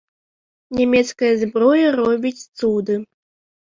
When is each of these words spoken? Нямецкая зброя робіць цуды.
Нямецкая 0.79 1.31
зброя 1.43 1.87
робіць 2.01 2.37
цуды. 2.59 2.93